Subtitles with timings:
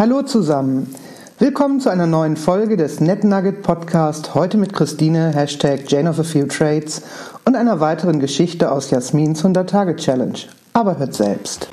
[0.00, 0.94] Hallo zusammen.
[1.38, 4.34] Willkommen zu einer neuen Folge des NetNugget Podcast.
[4.34, 7.02] Heute mit Christine, Hashtag Jane of a Few Trades
[7.44, 10.38] und einer weiteren Geschichte aus Jasmins 100-Tage-Challenge.
[10.72, 11.68] Aber hört selbst.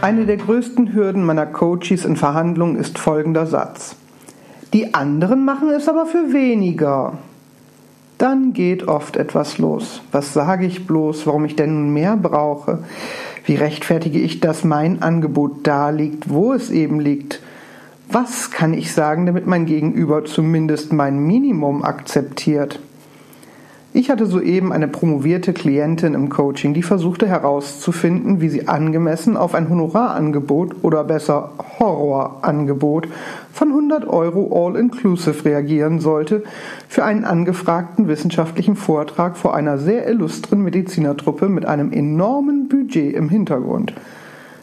[0.00, 3.94] Eine der größten Hürden meiner Coaches in Verhandlungen ist folgender Satz.
[4.72, 7.18] Die anderen machen es aber für weniger.
[8.22, 10.00] Dann geht oft etwas los.
[10.12, 12.84] Was sage ich bloß, warum ich denn nun mehr brauche?
[13.46, 17.40] Wie rechtfertige ich, dass mein Angebot da liegt, wo es eben liegt?
[18.08, 22.78] Was kann ich sagen, damit mein Gegenüber zumindest mein Minimum akzeptiert?
[23.94, 29.54] Ich hatte soeben eine promovierte Klientin im Coaching, die versuchte herauszufinden, wie sie angemessen auf
[29.54, 33.08] ein Honorarangebot oder besser Horrorangebot
[33.52, 36.42] von 100 Euro All-Inclusive reagieren sollte
[36.88, 43.28] für einen angefragten wissenschaftlichen Vortrag vor einer sehr illustren Medizinertruppe mit einem enormen Budget im
[43.28, 43.92] Hintergrund.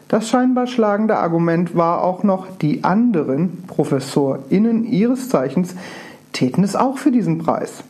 [0.08, 5.76] Das scheinbar schlagende Argument war auch noch, die anderen ProfessorInnen ihres Zeichens
[6.32, 7.84] täten es auch für diesen Preis.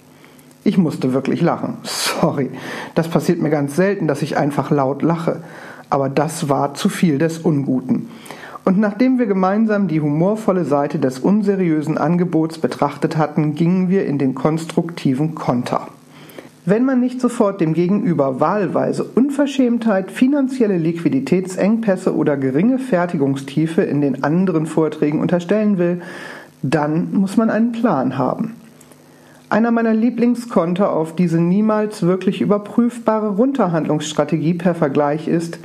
[0.62, 1.78] Ich musste wirklich lachen.
[1.84, 2.50] Sorry,
[2.94, 5.41] das passiert mir ganz selten, dass ich einfach laut lache.
[5.89, 8.08] Aber das war zu viel des Unguten.
[8.64, 14.19] Und nachdem wir gemeinsam die humorvolle Seite des unseriösen Angebots betrachtet hatten, gingen wir in
[14.19, 15.88] den konstruktiven Konter.
[16.66, 24.22] Wenn man nicht sofort dem Gegenüber wahlweise Unverschämtheit, finanzielle Liquiditätsengpässe oder geringe Fertigungstiefe in den
[24.22, 26.03] anderen Vorträgen unterstellen will,
[26.62, 28.59] dann muss man einen Plan haben.
[29.51, 35.59] Einer meiner Lieblingskonter auf diese niemals wirklich überprüfbare Runterhandlungsstrategie per Vergleich ist,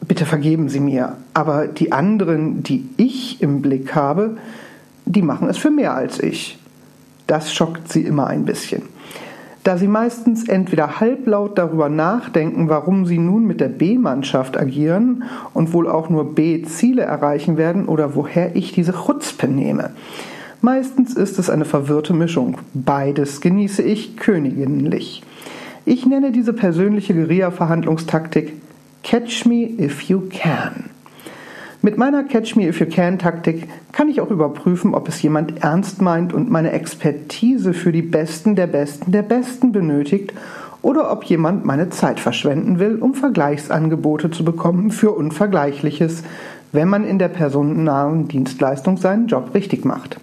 [0.00, 4.38] bitte vergeben Sie mir, aber die anderen, die ich im Blick habe,
[5.04, 6.58] die machen es für mehr als ich.
[7.28, 8.82] Das schockt sie immer ein bisschen.
[9.62, 15.22] Da sie meistens entweder halblaut darüber nachdenken, warum sie nun mit der B-Mannschaft agieren
[15.54, 19.90] und wohl auch nur B-Ziele erreichen werden oder woher ich diese Chutzpe nehme.
[20.64, 22.58] Meistens ist es eine verwirrte Mischung.
[22.72, 25.24] Beides genieße ich königinlich.
[25.84, 28.52] Ich nenne diese persönliche Guerilla-Verhandlungstaktik
[29.02, 30.84] Catch Me If You Can.
[31.82, 35.64] Mit meiner Catch Me If You Can Taktik kann ich auch überprüfen, ob es jemand
[35.64, 40.32] ernst meint und meine Expertise für die Besten der Besten der Besten benötigt
[40.80, 46.22] oder ob jemand meine Zeit verschwenden will, um Vergleichsangebote zu bekommen für Unvergleichliches,
[46.70, 50.18] wenn man in der personennahen Dienstleistung seinen Job richtig macht.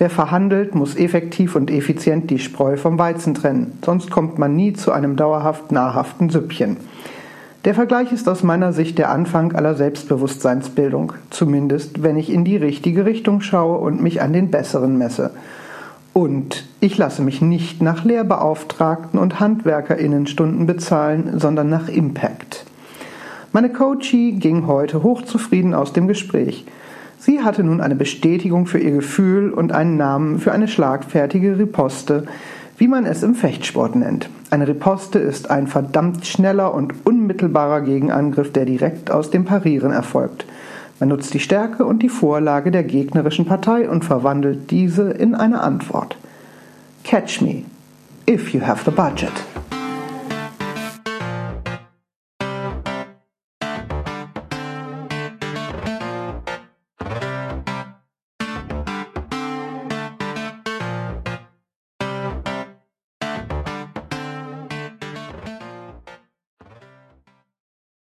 [0.00, 4.72] Wer verhandelt, muss effektiv und effizient die Spreu vom Weizen trennen, sonst kommt man nie
[4.72, 6.78] zu einem dauerhaft nahrhaften Süppchen.
[7.66, 12.56] Der Vergleich ist aus meiner Sicht der Anfang aller Selbstbewusstseinsbildung, zumindest wenn ich in die
[12.56, 15.32] richtige Richtung schaue und mich an den Besseren messe.
[16.14, 22.64] Und ich lasse mich nicht nach Lehrbeauftragten und Handwerkerinnenstunden bezahlen, sondern nach Impact.
[23.52, 26.64] Meine Coachie ging heute hochzufrieden aus dem Gespräch.
[27.20, 32.24] Sie hatte nun eine Bestätigung für ihr Gefühl und einen Namen für eine schlagfertige Riposte,
[32.78, 34.30] wie man es im Fechtsport nennt.
[34.48, 40.46] Eine Riposte ist ein verdammt schneller und unmittelbarer Gegenangriff, der direkt aus dem Parieren erfolgt.
[40.98, 45.60] Man nutzt die Stärke und die Vorlage der gegnerischen Partei und verwandelt diese in eine
[45.60, 46.16] Antwort.
[47.04, 47.64] Catch me
[48.26, 49.49] if you have the budget.